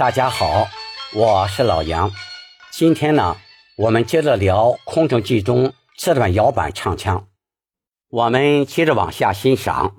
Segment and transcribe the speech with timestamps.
[0.00, 0.66] 大家好，
[1.12, 2.10] 我是老杨。
[2.70, 3.36] 今天呢，
[3.76, 7.26] 我们接着聊《空城计》中这段摇板唱腔。
[8.08, 9.96] 我们接着往下欣赏。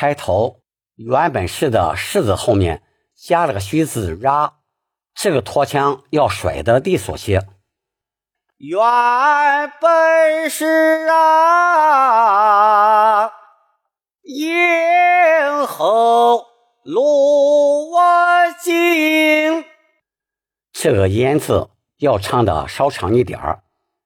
[0.00, 0.62] 开头
[0.94, 2.82] 原本是的“是”字后面
[3.14, 4.52] 加了个虚字 “ra”，
[5.14, 7.46] 这个拖腔要甩的利索些。
[8.56, 8.80] 原
[9.78, 11.20] 本是啊，
[14.22, 16.46] 咽喉
[16.82, 18.00] 路我
[18.64, 19.66] 经。
[20.72, 23.64] 这个“咽”字要唱的稍长一点儿，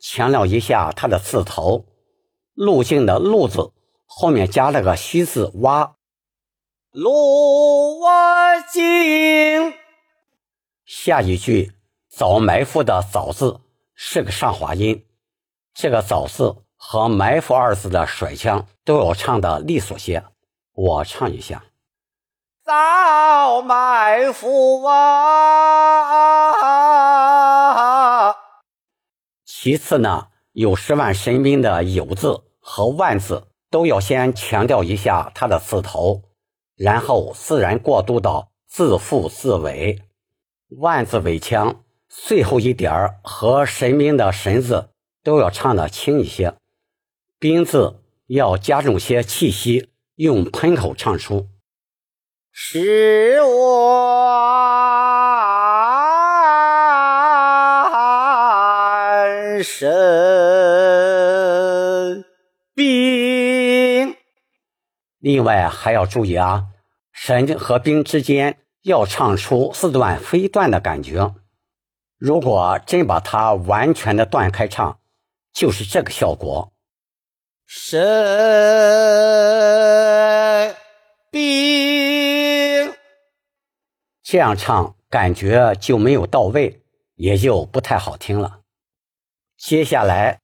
[0.00, 1.86] 强调一下它的字头。
[2.54, 3.70] 路径的“路”字
[4.06, 5.96] 后面加了个虚字“挖”，
[6.90, 8.08] 路我
[8.72, 9.74] 经。
[10.84, 11.72] 下一句
[12.08, 13.60] “早埋伏”的“早”字
[13.94, 15.04] 是个上滑音，
[15.74, 20.24] 这个“早”字和“埋伏”二字的甩腔都要唱的利索些。
[20.72, 21.64] 我唱一下：
[22.64, 25.16] 早埋伏啊。
[29.44, 36.22] 其次呢，有十万神兵的“有”字和“万”字都要先强调一下它的字头，
[36.76, 40.02] 然后自然过渡到字腹字尾。
[40.78, 44.90] 万字尾腔最后一点儿和神兵的“神”字
[45.22, 46.54] 都要唱的轻一些，
[47.38, 51.46] 兵字要加重些气息，用喷口唱出。
[52.52, 54.36] 是我
[59.62, 60.45] 神
[65.26, 66.66] 另外还要注意啊，
[67.10, 71.34] 神和兵之间要唱出四段非断的感觉。
[72.16, 75.00] 如果真把它完全的断开唱，
[75.52, 76.72] 就是这个效果。
[77.66, 77.96] 神
[81.32, 82.94] 兵
[84.22, 86.84] 这样唱，感觉就没有到位，
[87.16, 88.60] 也就不太好听了。
[89.58, 90.38] 接下来，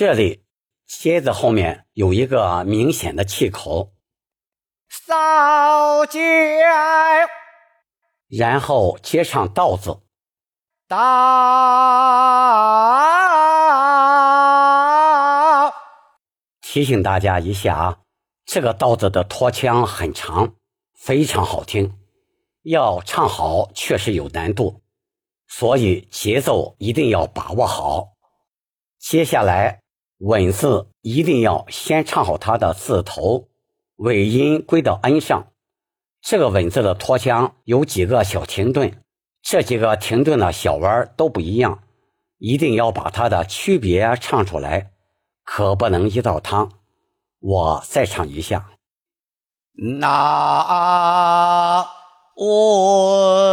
[0.00, 0.46] 这里
[0.86, 3.92] 蝎子后面有一个明显的气口，
[4.88, 6.18] 扫街，
[8.26, 10.00] 然后接上道字，
[10.88, 10.96] 道。
[16.62, 17.98] 提醒大家一下啊，
[18.46, 20.54] 这个道子的拖腔很长，
[20.98, 21.94] 非常好听。
[22.62, 24.80] 要唱好确实有难度，
[25.46, 28.16] 所以节奏一定要把握好。
[28.98, 29.82] 接下来
[30.20, 33.48] 稳字一定要先唱好它的字头，
[33.96, 35.46] 尾音归到 n 上。
[36.20, 39.02] 这个稳字的拖腔有几个小停顿，
[39.40, 41.82] 这几个停顿的小弯都不一样，
[42.36, 44.90] 一定要把它的区别唱出来，
[45.42, 46.70] 可不能一道汤。
[47.38, 48.72] 我再唱一下，
[49.72, 51.86] 那
[52.36, 53.49] 我。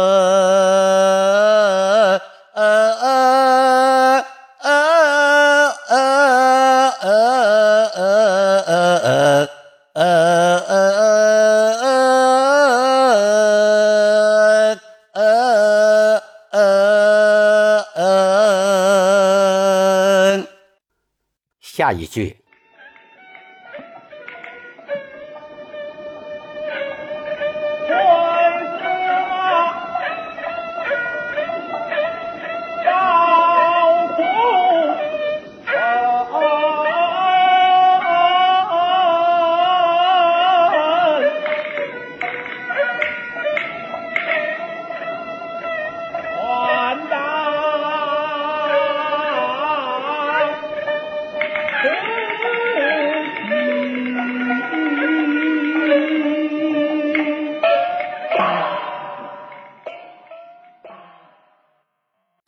[21.88, 22.36] 下一句。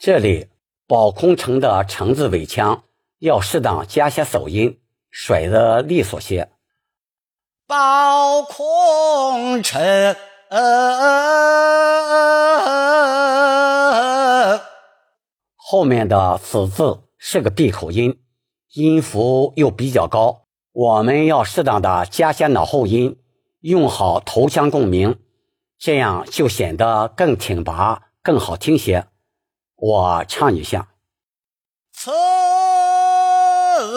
[0.02, 0.48] 这里
[0.86, 2.84] 保空城的“城”字尾腔
[3.18, 4.80] 要适当加些手音，
[5.10, 6.48] 甩得利索些。
[7.66, 10.16] 保空城，
[15.54, 18.22] 后面的“此”字是个闭口音，
[18.72, 23.18] 音符又比较高，我们要适当的加些脑后音，
[23.60, 25.18] 用好头腔共鸣，
[25.78, 29.06] 这样就显得更挺拔、更好听些。
[29.82, 30.88] 我唱一下，
[31.90, 32.10] 此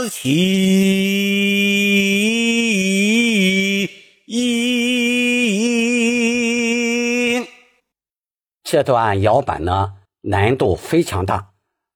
[0.10, 0.30] 情
[8.64, 11.50] 这段摇板呢，难度非常大，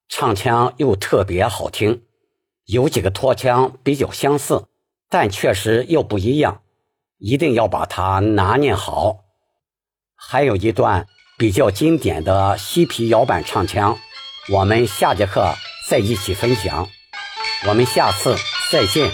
[0.09, 2.03] 唱腔又特别好听，
[2.65, 4.67] 有几个拖腔比较相似，
[5.07, 6.61] 但确实又不一样，
[7.19, 9.23] 一定要把它拿捏好。
[10.13, 11.07] 还有一段。
[11.39, 13.95] 比较经典的嬉皮摇板唱腔，
[14.49, 15.53] 我们下节课
[15.87, 16.89] 再一起分享。
[17.67, 18.35] 我们下次
[18.71, 19.11] 再见。